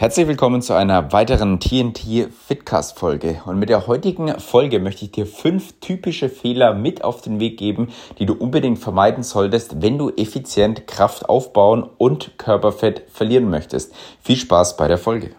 [0.00, 3.42] Herzlich willkommen zu einer weiteren TNT Fitcast Folge.
[3.46, 7.58] Und mit der heutigen Folge möchte ich dir fünf typische Fehler mit auf den Weg
[7.58, 7.88] geben,
[8.20, 13.92] die du unbedingt vermeiden solltest, wenn du effizient Kraft aufbauen und Körperfett verlieren möchtest.
[14.22, 15.30] Viel Spaß bei der Folge.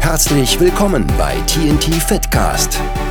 [0.00, 2.80] Herzlich willkommen bei TNT Fitcast,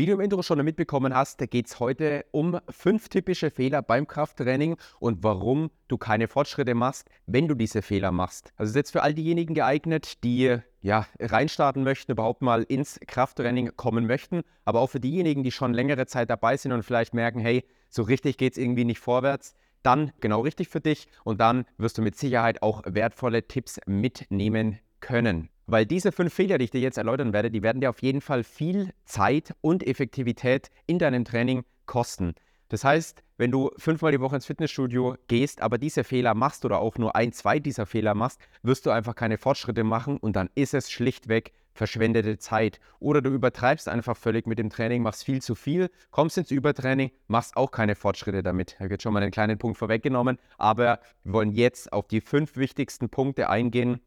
[0.00, 4.08] Wie du im Intro schon mitbekommen hast, geht es heute um fünf typische Fehler beim
[4.08, 8.54] Krafttraining und warum du keine Fortschritte machst, wenn du diese Fehler machst.
[8.56, 13.72] Also ist jetzt für all diejenigen geeignet, die ja reinstarten möchten, überhaupt mal ins Krafttraining
[13.76, 17.40] kommen möchten, aber auch für diejenigen, die schon längere Zeit dabei sind und vielleicht merken,
[17.40, 21.66] hey, so richtig geht es irgendwie nicht vorwärts, dann genau richtig für dich und dann
[21.76, 25.50] wirst du mit Sicherheit auch wertvolle Tipps mitnehmen können.
[25.70, 28.20] Weil diese fünf Fehler, die ich dir jetzt erläutern werde, die werden dir auf jeden
[28.20, 32.34] Fall viel Zeit und Effektivität in deinem Training kosten.
[32.70, 36.80] Das heißt, wenn du fünfmal die Woche ins Fitnessstudio gehst, aber diese Fehler machst oder
[36.80, 40.50] auch nur ein, zwei dieser Fehler machst, wirst du einfach keine Fortschritte machen und dann
[40.56, 42.80] ist es schlichtweg verschwendete Zeit.
[42.98, 47.12] Oder du übertreibst einfach völlig mit dem Training, machst viel zu viel, kommst ins Übertraining,
[47.28, 48.72] machst auch keine Fortschritte damit.
[48.72, 52.20] Ich habe jetzt schon mal einen kleinen Punkt vorweggenommen, aber wir wollen jetzt auf die
[52.20, 54.00] fünf wichtigsten Punkte eingehen,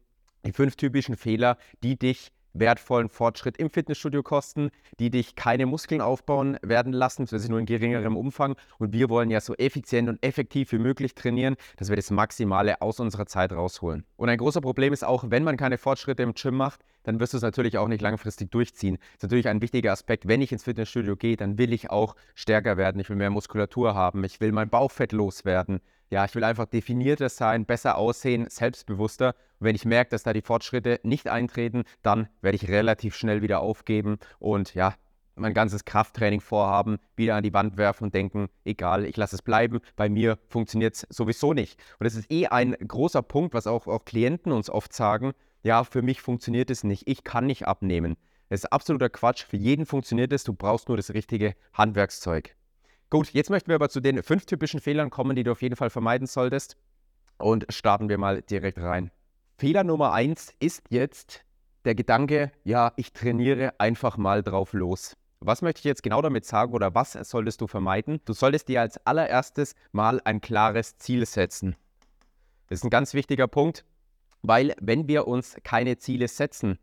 [0.44, 6.00] die fünf typischen Fehler, die dich wertvollen Fortschritt im Fitnessstudio kosten, die dich keine Muskeln
[6.00, 8.56] aufbauen werden lassen, ist nur in geringerem Umfang.
[8.78, 12.80] Und wir wollen ja so effizient und effektiv wie möglich trainieren, dass wir das Maximale
[12.80, 14.04] aus unserer Zeit rausholen.
[14.16, 17.34] Und ein großer Problem ist auch, wenn man keine Fortschritte im Gym macht, dann wirst
[17.34, 18.96] du es natürlich auch nicht langfristig durchziehen.
[18.96, 20.26] Das ist natürlich ein wichtiger Aspekt.
[20.26, 23.00] Wenn ich ins Fitnessstudio gehe, dann will ich auch stärker werden.
[23.00, 24.24] Ich will mehr Muskulatur haben.
[24.24, 25.80] Ich will mein Bauchfett loswerden.
[26.14, 29.34] Ja, ich will einfach definierter sein, besser aussehen, selbstbewusster.
[29.58, 33.42] Und wenn ich merke, dass da die Fortschritte nicht eintreten, dann werde ich relativ schnell
[33.42, 34.94] wieder aufgeben und ja,
[35.34, 39.42] mein ganzes Krafttraining vorhaben, wieder an die Wand werfen und denken, egal, ich lasse es
[39.42, 41.82] bleiben, bei mir funktioniert es sowieso nicht.
[41.98, 45.32] Und das ist eh ein großer Punkt, was auch, auch Klienten uns oft sagen,
[45.64, 48.16] ja, für mich funktioniert es nicht, ich kann nicht abnehmen.
[48.50, 52.54] Das ist absoluter Quatsch, für jeden funktioniert es, du brauchst nur das richtige Handwerkszeug.
[53.14, 55.76] Gut, jetzt möchten wir aber zu den fünf typischen Fehlern kommen, die du auf jeden
[55.76, 56.76] Fall vermeiden solltest.
[57.38, 59.12] Und starten wir mal direkt rein.
[59.56, 61.44] Fehler Nummer eins ist jetzt
[61.84, 65.16] der Gedanke, ja, ich trainiere einfach mal drauf los.
[65.38, 68.20] Was möchte ich jetzt genau damit sagen oder was solltest du vermeiden?
[68.24, 71.76] Du solltest dir als allererstes mal ein klares Ziel setzen.
[72.66, 73.84] Das ist ein ganz wichtiger Punkt,
[74.42, 76.80] weil wenn wir uns keine Ziele setzen,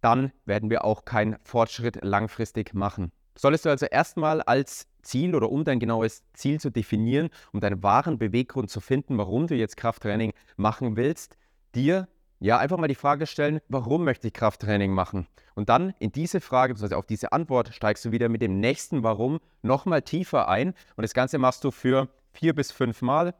[0.00, 3.10] dann werden wir auch keinen Fortschritt langfristig machen.
[3.34, 7.82] Solltest du also erstmal als Ziel oder um dein genaues Ziel zu definieren, um deinen
[7.82, 11.36] wahren Beweggrund zu finden, warum du jetzt Krafttraining machen willst,
[11.74, 12.08] dir
[12.40, 15.26] ja einfach mal die Frage stellen, warum möchte ich Krafttraining machen?
[15.54, 19.02] Und dann in diese Frage, beziehungsweise auf diese Antwort, steigst du wieder mit dem nächsten
[19.02, 20.74] Warum nochmal tiefer ein.
[20.96, 23.34] Und das Ganze machst du für vier bis fünf Mal.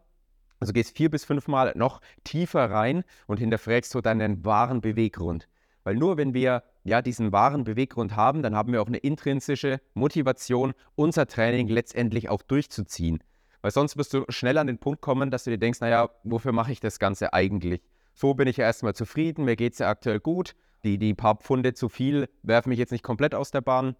[0.61, 5.49] Also gehst vier bis fünf Mal noch tiefer rein und hinterfragst so deinen wahren Beweggrund.
[5.83, 9.81] Weil nur wenn wir ja diesen wahren Beweggrund haben, dann haben wir auch eine intrinsische
[9.95, 13.23] Motivation, unser Training letztendlich auch durchzuziehen.
[13.61, 16.53] Weil sonst wirst du schnell an den Punkt kommen, dass du dir denkst, naja, wofür
[16.53, 17.81] mache ich das Ganze eigentlich?
[18.15, 20.55] So bin ich ja erstmal zufrieden, mir geht es ja aktuell gut,
[20.85, 23.95] die, die paar Pfunde zu viel werfen mich jetzt nicht komplett aus der Bahn.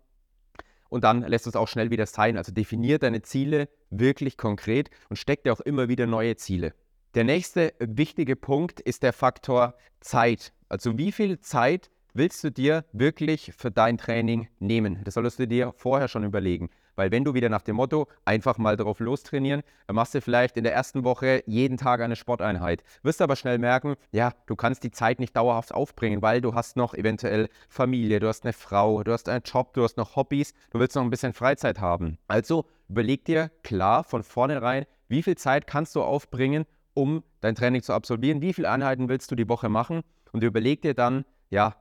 [0.89, 2.37] Und dann lässt es auch schnell wieder sein.
[2.37, 6.75] Also definier deine Ziele wirklich konkret und steck dir auch immer wieder neue Ziele.
[7.15, 10.53] Der nächste wichtige Punkt ist der Faktor Zeit.
[10.69, 15.01] Also wie viel Zeit willst du dir wirklich für dein Training nehmen?
[15.05, 16.71] Das solltest du dir vorher schon überlegen.
[16.95, 20.57] Weil wenn du wieder nach dem Motto einfach mal drauf lostrainieren, dann machst du vielleicht
[20.57, 22.85] in der ersten Woche jeden Tag eine Sporteinheit.
[23.03, 26.77] Wirst aber schnell merken, ja, du kannst die Zeit nicht dauerhaft aufbringen, weil du hast
[26.77, 30.53] noch eventuell Familie, du hast eine Frau, du hast einen Job, du hast noch Hobbys,
[30.71, 32.19] du willst noch ein bisschen Freizeit haben.
[32.29, 37.83] Also überleg dir klar von vornherein, wie viel Zeit kannst du aufbringen, um dein Training
[37.83, 41.75] zu absolvieren, wie viele Einheiten willst du die Woche machen und überleg dir dann, ja,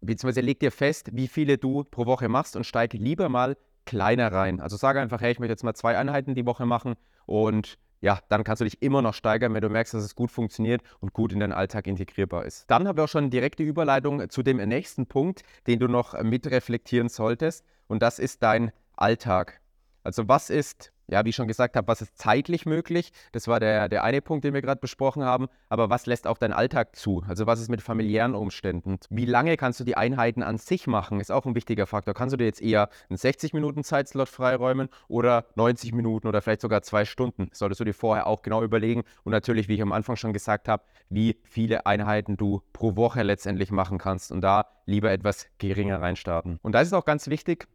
[0.00, 4.32] beziehungsweise leg dir fest, wie viele du pro Woche machst und steig lieber mal kleiner
[4.32, 4.60] rein.
[4.60, 6.94] Also sage einfach, hey, ich möchte jetzt mal zwei Einheiten die Woche machen
[7.24, 10.30] und ja, dann kannst du dich immer noch steigern, wenn du merkst, dass es gut
[10.30, 12.70] funktioniert und gut in deinen Alltag integrierbar ist.
[12.70, 17.08] Dann haben wir auch schon direkte Überleitung zu dem nächsten Punkt, den du noch mitreflektieren
[17.08, 19.60] solltest und das ist dein Alltag.
[20.02, 23.12] Also was ist ja, wie ich schon gesagt habe, was ist zeitlich möglich?
[23.32, 25.46] Das war der, der eine Punkt, den wir gerade besprochen haben.
[25.68, 27.22] Aber was lässt auch dein Alltag zu?
[27.28, 28.98] Also was ist mit familiären Umständen?
[29.10, 31.20] Wie lange kannst du die Einheiten an sich machen?
[31.20, 32.14] Ist auch ein wichtiger Faktor.
[32.14, 37.04] Kannst du dir jetzt eher einen 60-Minuten-Zeitslot freiräumen oder 90 Minuten oder vielleicht sogar zwei
[37.04, 37.48] Stunden?
[37.52, 39.02] Solltest du dir vorher auch genau überlegen.
[39.24, 43.22] Und natürlich, wie ich am Anfang schon gesagt habe, wie viele Einheiten du pro Woche
[43.22, 44.32] letztendlich machen kannst.
[44.32, 46.58] Und da lieber etwas geringer reinstarten.
[46.62, 47.68] Und da ist es auch ganz wichtig,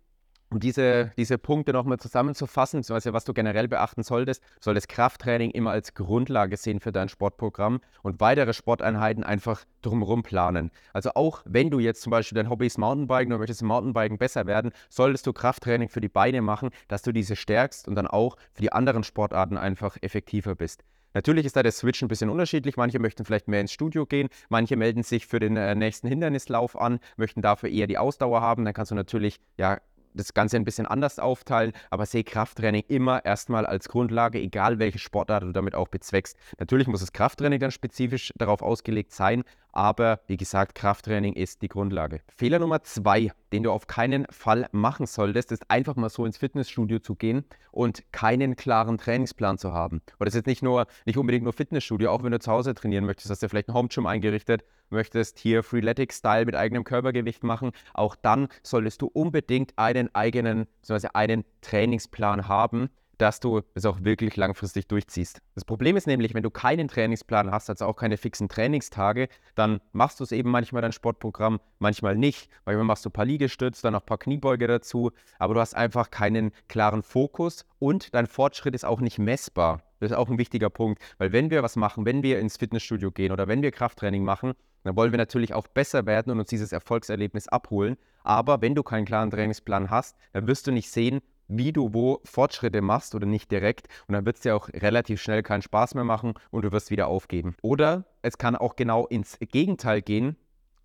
[0.52, 5.72] um diese, diese Punkte nochmal zusammenzufassen, beziehungsweise was du generell beachten solltest, solltest Krafttraining immer
[5.72, 10.72] als Grundlage sehen für dein Sportprogramm und weitere Sporteinheiten einfach drumherum planen.
[10.94, 14.18] Also auch wenn du jetzt zum Beispiel dein Hobby ist Mountainbiken oder möchtest im Mountainbiken
[14.18, 18.08] besser werden, solltest du Krafttraining für die Beine machen, dass du diese stärkst und dann
[18.08, 20.84] auch für die anderen Sportarten einfach effektiver bist.
[21.14, 22.78] Natürlich ist da der Switch ein bisschen unterschiedlich.
[22.78, 26.80] Manche möchten vielleicht mehr ins Studio gehen, manche melden sich für den äh, nächsten Hindernislauf
[26.80, 28.64] an, möchten dafür eher die Ausdauer haben.
[28.66, 29.80] Dann kannst du natürlich ja
[30.14, 35.00] das Ganze ein bisschen anders aufteilen, aber sehe Krafttraining immer erstmal als Grundlage, egal welche
[35.00, 36.38] Sportart du damit auch bezweckst.
[36.60, 41.68] Natürlich muss das Krafttraining dann spezifisch darauf ausgelegt sein, aber wie gesagt, Krafttraining ist die
[41.68, 42.22] Grundlage.
[42.36, 46.38] Fehler Nummer zwei, den du auf keinen Fall machen solltest, ist einfach mal so ins
[46.38, 50.02] Fitnessstudio zu gehen und keinen klaren Trainingsplan zu haben.
[50.20, 52.74] Und das ist jetzt nicht nur, nicht unbedingt nur Fitnessstudio, auch wenn du zu Hause
[52.74, 57.72] trainieren möchtest, hast du vielleicht ein Homegym eingerichtet, möchtest hier Freeletic-Style mit eigenem Körpergewicht machen,
[57.94, 62.90] auch dann solltest du unbedingt einen eigenen, beziehungsweise einen Trainingsplan haben,
[63.22, 65.42] dass du es auch wirklich langfristig durchziehst.
[65.54, 69.80] Das Problem ist nämlich, wenn du keinen Trainingsplan hast, also auch keine fixen Trainingstage, dann
[69.92, 72.50] machst du es eben manchmal dein Sportprogramm, manchmal nicht.
[72.66, 75.76] Manchmal machst du ein paar Liegestütze, dann noch ein paar Kniebeuge dazu, aber du hast
[75.76, 79.84] einfach keinen klaren Fokus und dein Fortschritt ist auch nicht messbar.
[80.00, 83.12] Das ist auch ein wichtiger Punkt, weil wenn wir was machen, wenn wir ins Fitnessstudio
[83.12, 84.54] gehen oder wenn wir Krafttraining machen,
[84.84, 87.98] dann wollen wir natürlich auch besser werden und uns dieses Erfolgserlebnis abholen.
[88.24, 91.22] Aber wenn du keinen klaren Trainingsplan hast, dann wirst du nicht sehen,
[91.52, 93.88] wie du wo Fortschritte machst oder nicht direkt.
[94.08, 96.92] Und dann wird es dir auch relativ schnell keinen Spaß mehr machen und du wirst
[96.92, 97.56] wieder aufgeben.
[97.62, 100.38] Oder es kann auch genau ins Gegenteil gehen,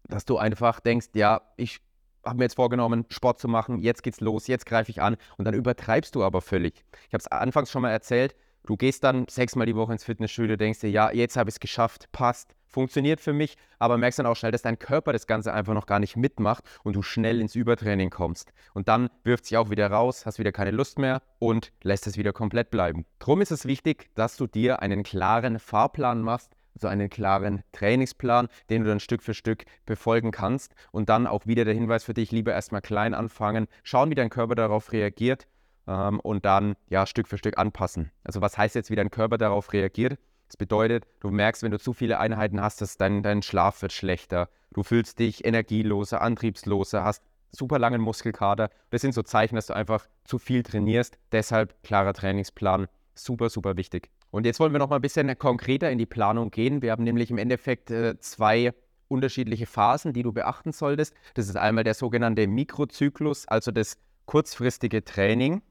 [0.08, 1.80] dass du einfach denkst, ja, ich
[2.24, 5.44] habe mir jetzt vorgenommen, Sport zu machen, jetzt geht's los, jetzt greife ich an und
[5.44, 6.84] dann übertreibst du aber völlig.
[7.06, 8.34] Ich habe es anfangs schon mal erzählt,
[8.66, 11.60] Du gehst dann sechsmal die Woche ins Fitnessstudio, denkst dir, ja, jetzt habe ich es
[11.60, 15.54] geschafft, passt, funktioniert für mich, aber merkst dann auch schnell, dass dein Körper das Ganze
[15.54, 18.52] einfach noch gar nicht mitmacht und du schnell ins Übertraining kommst.
[18.74, 22.18] Und dann wirft sich auch wieder raus, hast wieder keine Lust mehr und lässt es
[22.18, 23.06] wieder komplett bleiben.
[23.20, 28.48] Drum ist es wichtig, dass du dir einen klaren Fahrplan machst, also einen klaren Trainingsplan,
[28.68, 30.74] den du dann Stück für Stück befolgen kannst.
[30.90, 34.28] Und dann auch wieder der Hinweis für dich, lieber erstmal klein anfangen, schauen, wie dein
[34.28, 35.46] Körper darauf reagiert
[35.86, 38.10] ähm, und dann ja Stück für Stück anpassen.
[38.24, 40.18] Also was heißt jetzt, wie dein Körper darauf reagiert?
[40.48, 43.92] Das bedeutet, du merkst, wenn du zu viele Einheiten hast, dass dein, dein Schlaf wird
[43.92, 44.48] schlechter.
[44.72, 48.70] Du fühlst dich energieloser, antriebsloser, hast super langen Muskelkater.
[48.90, 51.18] Das sind so Zeichen, dass du einfach zu viel trainierst.
[51.32, 54.10] Deshalb klarer Trainingsplan, super, super wichtig.
[54.30, 56.82] Und jetzt wollen wir noch mal ein bisschen konkreter in die Planung gehen.
[56.82, 58.72] Wir haben nämlich im Endeffekt äh, zwei
[59.08, 61.14] unterschiedliche Phasen, die du beachten solltest.
[61.34, 63.96] Das ist einmal der sogenannte Mikrozyklus, also das
[64.26, 65.62] kurzfristige Training.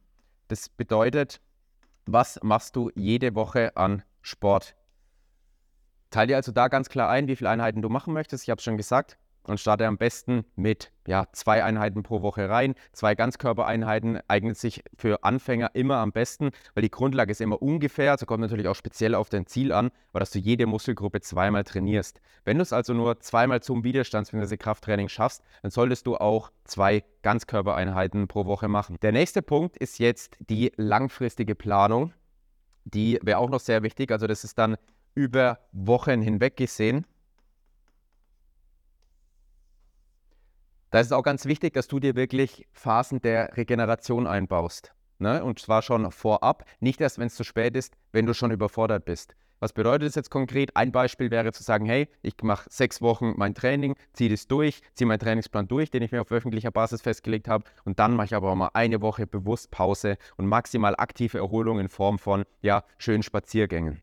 [0.47, 1.41] Das bedeutet,
[2.05, 4.75] was machst du jede Woche an Sport?
[6.11, 8.43] Teile dir also da ganz klar ein, wie viele Einheiten du machen möchtest.
[8.43, 12.49] Ich habe es schon gesagt und starte am besten mit ja, zwei Einheiten pro Woche
[12.49, 12.75] rein.
[12.91, 18.11] Zwei Ganzkörpereinheiten eignet sich für Anfänger immer am besten, weil die Grundlage ist immer ungefähr,
[18.11, 21.63] also kommt natürlich auch speziell auf dein Ziel an, aber dass du jede Muskelgruppe zweimal
[21.63, 22.21] trainierst.
[22.43, 24.57] Wenn du es also nur zweimal zum Widerstands- bzw.
[24.57, 28.97] Krafttraining schaffst, dann solltest du auch zwei Ganzkörpereinheiten pro Woche machen.
[29.01, 32.13] Der nächste Punkt ist jetzt die langfristige Planung.
[32.83, 34.77] Die wäre auch noch sehr wichtig, also das ist dann
[35.15, 37.05] über Wochen hinweg gesehen.
[40.91, 44.93] Da ist es auch ganz wichtig, dass du dir wirklich Phasen der Regeneration einbaust.
[45.19, 45.43] Ne?
[45.43, 49.05] Und zwar schon vorab, nicht erst, wenn es zu spät ist, wenn du schon überfordert
[49.05, 49.35] bist.
[49.59, 50.75] Was bedeutet das jetzt konkret?
[50.75, 54.81] Ein Beispiel wäre zu sagen, hey, ich mache sechs Wochen mein Training, ziehe das durch,
[54.93, 58.25] ziehe meinen Trainingsplan durch, den ich mir auf wöchentlicher Basis festgelegt habe und dann mache
[58.25, 62.43] ich aber auch mal eine Woche bewusst Pause und maximal aktive Erholung in Form von,
[62.61, 64.01] ja, schönen Spaziergängen.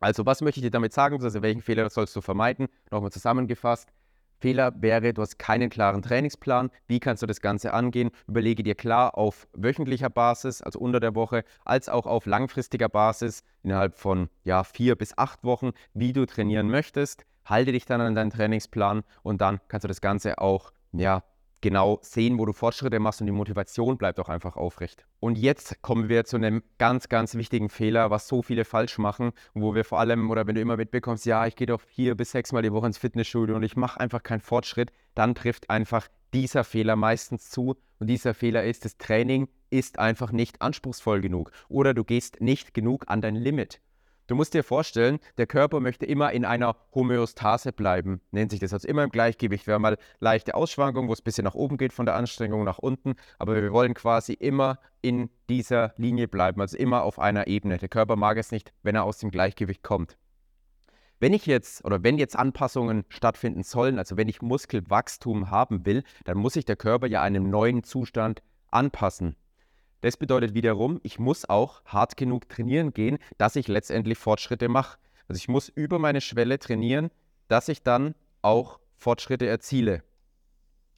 [0.00, 2.68] Also was möchte ich dir damit sagen, also welchen Fehler sollst du vermeiden?
[2.92, 3.90] Nochmal zusammengefasst,
[4.38, 6.70] Fehler wäre, du hast keinen klaren Trainingsplan.
[6.86, 8.10] Wie kannst du das Ganze angehen?
[8.26, 13.42] Überlege dir klar auf wöchentlicher Basis, also unter der Woche, als auch auf langfristiger Basis
[13.62, 17.24] innerhalb von ja, vier bis acht Wochen, wie du trainieren möchtest.
[17.44, 21.22] Halte dich dann an deinen Trainingsplan und dann kannst du das Ganze auch ja,
[21.60, 25.06] genau sehen, wo du Fortschritte machst und die Motivation bleibt auch einfach aufrecht.
[25.20, 29.32] Und jetzt kommen wir zu einem ganz, ganz wichtigen Fehler, was so viele falsch machen
[29.54, 32.32] wo wir vor allem, oder wenn du immer mitbekommst, ja, ich gehe doch hier bis
[32.32, 36.64] sechsmal die Woche ins Fitnessstudio und ich mache einfach keinen Fortschritt, dann trifft einfach dieser
[36.64, 37.76] Fehler meistens zu.
[37.98, 42.74] Und dieser Fehler ist, das Training ist einfach nicht anspruchsvoll genug oder du gehst nicht
[42.74, 43.80] genug an dein Limit.
[44.28, 48.74] Du musst dir vorstellen, der Körper möchte immer in einer Homöostase bleiben, nennt sich das,
[48.74, 49.66] also immer im Gleichgewicht.
[49.66, 52.62] Wir haben mal leichte Ausschwankungen, wo es ein bisschen nach oben geht von der Anstrengung
[52.62, 57.46] nach unten, aber wir wollen quasi immer in dieser Linie bleiben, also immer auf einer
[57.46, 57.78] Ebene.
[57.78, 60.18] Der Körper mag es nicht, wenn er aus dem Gleichgewicht kommt.
[61.20, 66.04] Wenn ich jetzt oder wenn jetzt Anpassungen stattfinden sollen, also wenn ich Muskelwachstum haben will,
[66.26, 69.36] dann muss sich der Körper ja einem neuen Zustand anpassen.
[70.00, 74.98] Das bedeutet wiederum, ich muss auch hart genug trainieren gehen, dass ich letztendlich Fortschritte mache.
[75.26, 77.10] Also ich muss über meine Schwelle trainieren,
[77.48, 80.02] dass ich dann auch Fortschritte erziele.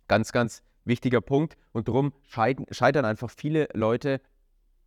[0.08, 1.56] Ganz, ganz wichtiger Punkt.
[1.72, 4.20] Und darum scheitern einfach viele Leute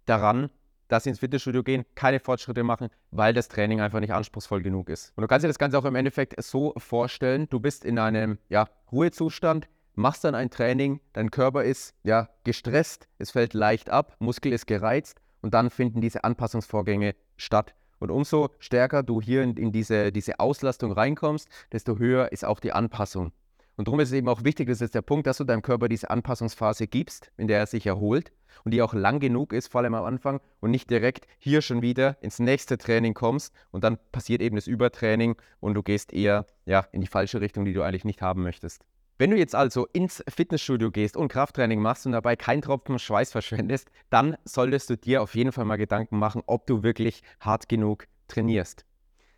[0.05, 0.49] daran,
[0.87, 4.89] dass sie ins Fitnessstudio gehen, keine Fortschritte machen, weil das Training einfach nicht anspruchsvoll genug
[4.89, 5.11] ist.
[5.15, 8.37] Und du kannst dir das Ganze auch im Endeffekt so vorstellen, du bist in einem
[8.49, 14.15] ja, Ruhezustand, machst dann ein Training, dein Körper ist ja gestresst, es fällt leicht ab,
[14.19, 17.75] Muskel ist gereizt und dann finden diese Anpassungsvorgänge statt.
[17.99, 22.59] Und umso stärker du hier in, in diese, diese Auslastung reinkommst, desto höher ist auch
[22.59, 23.31] die Anpassung.
[23.75, 25.89] Und darum ist es eben auch wichtig, das ist der Punkt, dass du deinem Körper
[25.89, 28.31] diese Anpassungsphase gibst, in der er sich erholt
[28.63, 31.81] und die auch lang genug ist, vor allem am Anfang, und nicht direkt hier schon
[31.81, 36.45] wieder ins nächste Training kommst und dann passiert eben das Übertraining und du gehst eher
[36.65, 38.85] ja, in die falsche Richtung, die du eigentlich nicht haben möchtest.
[39.19, 43.31] Wenn du jetzt also ins Fitnessstudio gehst und Krafttraining machst und dabei keinen Tropfen Schweiß
[43.31, 47.69] verschwendest, dann solltest du dir auf jeden Fall mal Gedanken machen, ob du wirklich hart
[47.69, 48.85] genug trainierst.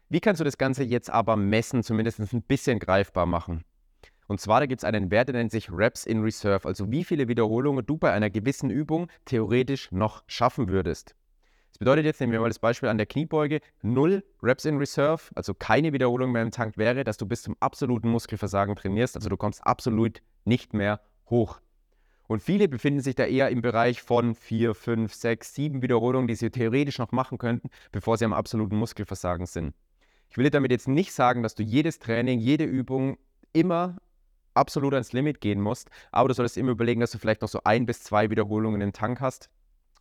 [0.08, 3.66] Wie kannst du das Ganze jetzt aber messen, zumindest ein bisschen greifbar machen?
[4.28, 7.04] Und zwar, da gibt es einen Wert, der nennt sich Reps in Reserve, also wie
[7.04, 11.16] viele Wiederholungen du bei einer gewissen Übung theoretisch noch schaffen würdest.
[11.76, 15.24] Das bedeutet jetzt, nehmen wir mal das Beispiel an der Kniebeuge, 0 Reps in Reserve,
[15.36, 19.28] also keine Wiederholung mehr im Tank wäre, dass du bis zum absoluten Muskelversagen trainierst, also
[19.28, 21.60] du kommst absolut nicht mehr hoch.
[22.28, 26.36] Und viele befinden sich da eher im Bereich von 4, 5, 6, 7 Wiederholungen, die
[26.36, 29.76] sie theoretisch noch machen könnten, bevor sie am absoluten Muskelversagen sind.
[30.30, 33.18] Ich will damit jetzt nicht sagen, dass du jedes Training, jede Übung
[33.52, 33.98] immer
[34.54, 37.60] absolut ans Limit gehen musst, aber du solltest immer überlegen, dass du vielleicht noch so
[37.66, 39.50] ein bis zwei Wiederholungen im Tank hast.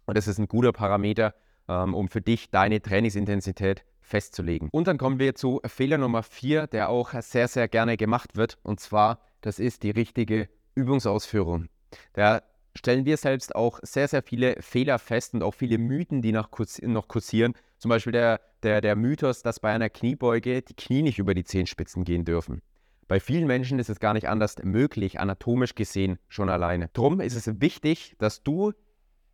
[0.07, 1.35] Und das ist ein guter Parameter,
[1.69, 4.69] ähm, um für dich deine Trainingsintensität festzulegen.
[4.71, 8.59] Und dann kommen wir zu Fehler Nummer 4, der auch sehr, sehr gerne gemacht wird.
[8.63, 11.69] Und zwar, das ist die richtige Übungsausführung.
[12.13, 12.43] Da
[12.77, 16.51] stellen wir selbst auch sehr, sehr viele Fehler fest und auch viele Mythen, die noch,
[16.51, 17.55] kursieren.
[17.79, 21.45] Zum Beispiel der, der, der Mythos, dass bei einer Kniebeuge die Knie nicht über die
[21.45, 22.63] Zehenspitzen gehen dürfen.
[23.07, 26.89] Bei vielen Menschen ist es gar nicht anders möglich, anatomisch gesehen schon alleine.
[26.95, 28.73] Drum ist es wichtig, dass du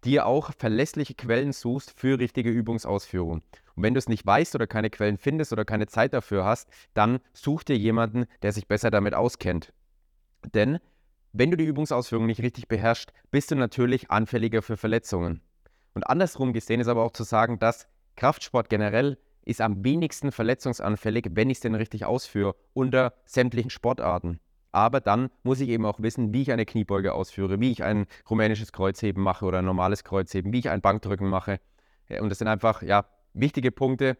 [0.04, 3.42] dir auch verlässliche Quellen suchst für richtige Übungsausführung.
[3.75, 6.69] Und wenn du es nicht weißt oder keine Quellen findest oder keine Zeit dafür hast,
[6.95, 9.73] dann such dir jemanden, der sich besser damit auskennt.
[10.54, 10.78] Denn
[11.33, 15.40] wenn du die Übungsausführung nicht richtig beherrschst, bist du natürlich anfälliger für Verletzungen.
[15.95, 21.28] Und andersrum gesehen ist aber auch zu sagen, dass Kraftsport generell ist am wenigsten verletzungsanfällig,
[21.33, 24.40] wenn ich es denn richtig ausführe, unter sämtlichen Sportarten.
[24.73, 28.07] Aber dann muss ich eben auch wissen, wie ich eine Kniebeuge ausführe, wie ich ein
[28.29, 31.61] rumänisches Kreuzheben mache oder ein normales Kreuzheben, wie ich ein Bankdrücken mache.
[32.21, 34.17] Und das sind einfach ja, wichtige Punkte,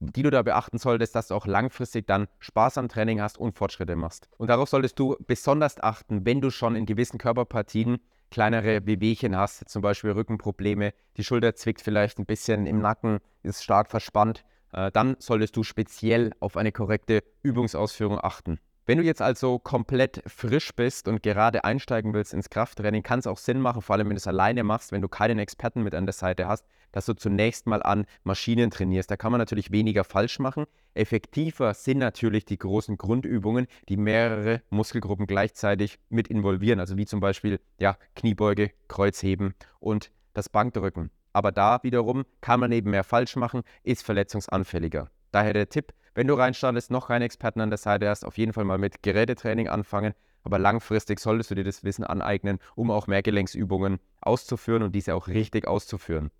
[0.00, 3.56] die du da beachten solltest, dass du auch langfristig dann Spaß am Training hast und
[3.56, 4.28] Fortschritte machst.
[4.36, 7.98] Und darauf solltest du besonders achten, wenn du schon in gewissen Körperpartien
[8.30, 13.62] kleinere Wehwehchen hast, zum Beispiel Rückenprobleme, die Schulter zwickt vielleicht ein bisschen im Nacken, ist
[13.62, 18.58] stark verspannt, äh, dann solltest du speziell auf eine korrekte Übungsausführung achten.
[18.86, 23.26] Wenn du jetzt also komplett frisch bist und gerade einsteigen willst ins Krafttraining, kann es
[23.26, 25.94] auch Sinn machen, vor allem wenn du es alleine machst, wenn du keinen Experten mit
[25.94, 29.10] an der Seite hast, dass du zunächst mal an Maschinen trainierst.
[29.10, 30.66] Da kann man natürlich weniger falsch machen.
[30.92, 37.20] Effektiver sind natürlich die großen Grundübungen, die mehrere Muskelgruppen gleichzeitig mit involvieren, also wie zum
[37.20, 41.10] Beispiel ja, Kniebeuge, Kreuzheben und das Bankdrücken.
[41.32, 45.08] Aber da wiederum kann man eben mehr falsch machen, ist verletzungsanfälliger.
[45.32, 48.52] Daher der Tipp, wenn du reinstartest, noch keine Experten an der Seite hast, auf jeden
[48.52, 50.14] Fall mal mit Gerätetraining anfangen.
[50.42, 55.26] Aber langfristig solltest du dir das Wissen aneignen, um auch Mehrgelenksübungen auszuführen und diese auch
[55.26, 56.30] richtig auszuführen.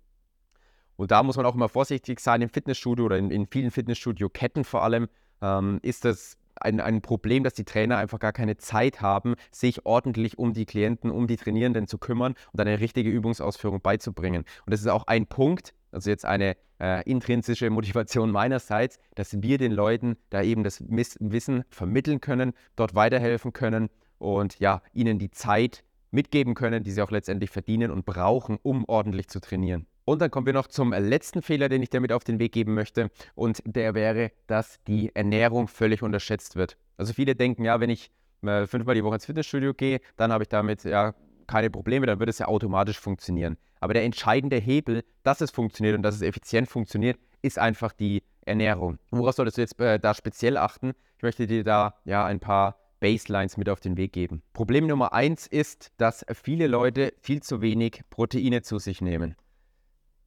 [0.95, 4.63] Und da muss man auch immer vorsichtig sein im Fitnessstudio oder in, in vielen Fitnessstudio-Ketten
[4.63, 5.07] vor allem,
[5.41, 9.85] ähm, ist das ein, ein Problem, dass die Trainer einfach gar keine Zeit haben, sich
[9.85, 14.45] ordentlich um die Klienten, um die Trainierenden zu kümmern und eine richtige Übungsausführung beizubringen.
[14.65, 19.57] Und das ist auch ein Punkt, also jetzt eine äh, intrinsische Motivation meinerseits, dass wir
[19.57, 25.31] den Leuten da eben das Wissen vermitteln können, dort weiterhelfen können und ja, ihnen die
[25.31, 29.87] Zeit mitgeben können, die sie auch letztendlich verdienen und brauchen, um ordentlich zu trainieren.
[30.05, 32.75] Und dann kommen wir noch zum letzten Fehler, den ich damit auf den Weg geben
[32.75, 33.09] möchte.
[33.33, 36.77] Und der wäre, dass die Ernährung völlig unterschätzt wird.
[36.95, 38.11] Also viele denken, ja, wenn ich
[38.43, 41.15] äh, fünfmal die Woche ins Fitnessstudio gehe, dann habe ich damit ja
[41.47, 43.57] keine Probleme, dann wird es ja automatisch funktionieren.
[43.79, 48.23] Aber der entscheidende Hebel, dass es funktioniert und dass es effizient funktioniert, ist einfach die
[48.41, 48.97] Ernährung.
[49.11, 50.93] Worauf solltest du jetzt äh, da speziell achten?
[51.17, 54.41] Ich möchte dir da ja ein paar Baselines mit auf den Weg geben.
[54.53, 59.35] Problem Nummer eins ist, dass viele Leute viel zu wenig Proteine zu sich nehmen.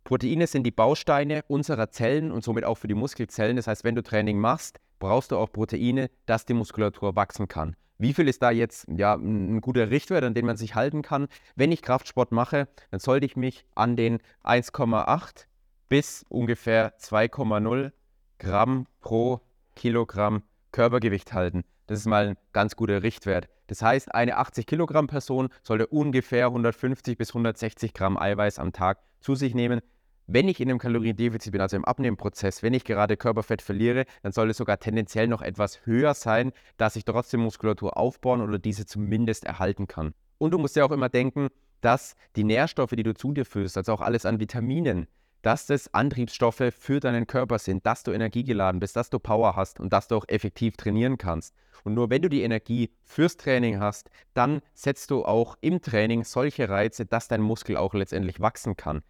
[0.04, 3.56] Proteine sind die Bausteine unserer Zellen und somit auch für die Muskelzellen.
[3.56, 7.76] Das heißt, wenn du Training machst, brauchst du auch Proteine, dass die Muskulatur wachsen kann.
[8.00, 11.26] Wie viel ist da jetzt ja, ein guter Richtwert, an den man sich halten kann?
[11.56, 15.46] Wenn ich Kraftsport mache, dann sollte ich mich an den 1,8
[15.88, 17.90] bis ungefähr 2,0
[18.38, 19.40] Gramm pro
[19.74, 21.64] Kilogramm Körpergewicht halten.
[21.88, 23.48] Das ist mal ein ganz guter Richtwert.
[23.66, 29.00] Das heißt, eine 80 Kilogramm Person sollte ungefähr 150 bis 160 Gramm Eiweiß am Tag
[29.20, 29.80] zu sich nehmen.
[30.30, 34.30] Wenn ich in einem Kaloriendefizit bin, also im Abnehmprozess, wenn ich gerade Körperfett verliere, dann
[34.30, 38.84] soll es sogar tendenziell noch etwas höher sein, dass ich trotzdem Muskulatur aufbauen oder diese
[38.84, 40.12] zumindest erhalten kann.
[40.36, 41.48] Und du musst ja auch immer denken,
[41.80, 45.06] dass die Nährstoffe, die du zu dir führst, also auch alles an Vitaminen,
[45.40, 49.80] dass das Antriebsstoffe für deinen Körper sind, dass du energiegeladen bist, dass du Power hast
[49.80, 51.54] und dass du auch effektiv trainieren kannst.
[51.84, 56.24] Und nur wenn du die Energie fürs Training hast, dann setzt du auch im Training
[56.24, 59.00] solche Reize, dass dein Muskel auch letztendlich wachsen kann.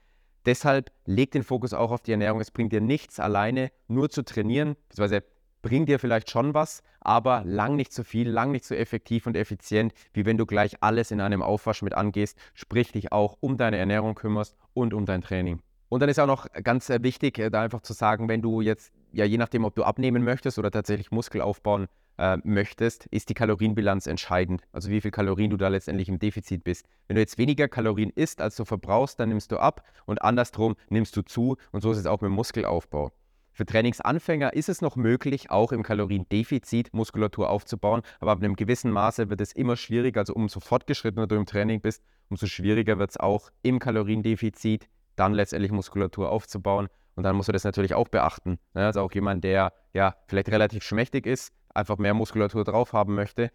[0.46, 2.40] Deshalb leg den Fokus auch auf die Ernährung.
[2.40, 5.24] Es bringt dir nichts alleine nur zu trainieren, beziehungsweise
[5.62, 9.36] bringt dir vielleicht schon was, aber lang nicht so viel, lang nicht so effektiv und
[9.36, 13.56] effizient, wie wenn du gleich alles in einem Aufwasch mit angehst, sprich dich auch um
[13.56, 15.60] deine Ernährung kümmerst und um dein Training.
[15.88, 18.60] Und dann ist auch noch ganz äh, wichtig, äh, da einfach zu sagen, wenn du
[18.60, 23.28] jetzt, ja, je nachdem, ob du abnehmen möchtest oder tatsächlich Muskel aufbauen äh, möchtest, ist
[23.28, 24.62] die Kalorienbilanz entscheidend.
[24.72, 26.86] Also wie viel Kalorien du da letztendlich im Defizit bist.
[27.06, 30.76] Wenn du jetzt weniger Kalorien isst, als du verbrauchst, dann nimmst du ab und andersrum
[30.88, 31.56] nimmst du zu.
[31.72, 33.12] Und so ist es auch mit Muskelaufbau.
[33.52, 38.92] Für Trainingsanfänger ist es noch möglich, auch im Kaloriendefizit Muskulatur aufzubauen, aber ab einem gewissen
[38.92, 40.20] Maße wird es immer schwieriger.
[40.20, 45.34] Also umso fortgeschrittener du im Training bist, umso schwieriger wird es auch im Kaloriendefizit dann
[45.34, 46.88] letztendlich Muskulatur aufzubauen.
[47.16, 48.60] Und dann musst du das natürlich auch beachten.
[48.74, 48.86] Ne?
[48.86, 53.50] Also auch jemand, der ja vielleicht relativ schmächtig ist, einfach mehr Muskulatur drauf haben möchte,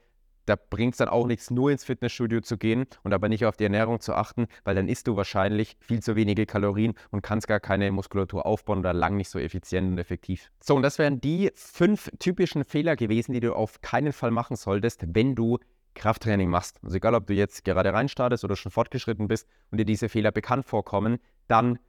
[0.45, 3.55] da bringt es dann auch nichts, nur ins Fitnessstudio zu gehen und aber nicht auf
[3.55, 7.47] die Ernährung zu achten, weil dann isst du wahrscheinlich viel zu wenige Kalorien und kannst
[7.47, 10.51] gar keine Muskulatur aufbauen oder lang nicht so effizient und effektiv.
[10.61, 14.57] So, und das wären die fünf typischen Fehler gewesen, die du auf keinen Fall machen
[14.57, 15.59] solltest, wenn du
[15.95, 16.79] Krafttraining machst.
[16.83, 20.31] Also egal, ob du jetzt gerade reinstartest oder schon fortgeschritten bist und dir diese Fehler
[20.31, 21.79] bekannt vorkommen, dann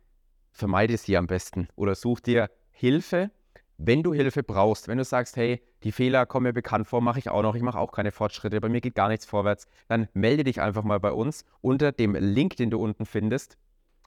[0.53, 3.31] vermeide sie am besten oder such dir Hilfe,
[3.79, 4.89] wenn du Hilfe brauchst.
[4.89, 7.63] Wenn du sagst, hey, die Fehler kommen mir bekannt vor, mache ich auch noch, ich
[7.63, 11.01] mache auch keine Fortschritte, bei mir geht gar nichts vorwärts, dann melde dich einfach mal
[11.01, 13.59] bei uns unter dem Link, den du unten findest.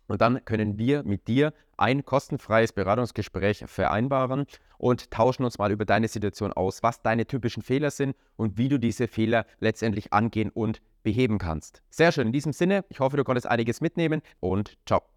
[0.08, 4.46] Und dann können wir mit dir ein kostenfreies Beratungsgespräch vereinbaren
[4.78, 8.70] und tauschen uns mal über deine Situation aus, was deine typischen Fehler sind und wie
[8.70, 11.82] du diese Fehler letztendlich angehen und beheben kannst.
[11.90, 15.17] Sehr schön, in diesem Sinne, ich hoffe, du konntest einiges mitnehmen und ciao.